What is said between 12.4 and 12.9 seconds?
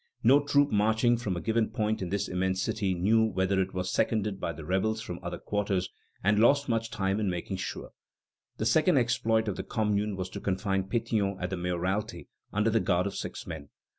under the